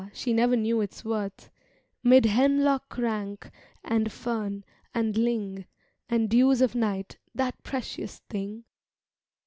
she 0.13 0.33
never 0.33 0.55
knew 0.55 0.81
its 0.81 1.05
worth) 1.05 1.51
'Mid 2.01 2.25
hemlock 2.25 2.97
rank, 2.97 3.51
and 3.83 4.11
fern, 4.11 4.63
and 4.95 5.15
ling, 5.15 5.67
And 6.09 6.27
dews 6.27 6.59
of 6.59 6.73
night, 6.73 7.19
that 7.35 7.61
precious 7.61 8.17
thing! 8.27 8.63